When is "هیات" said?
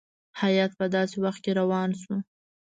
0.41-0.71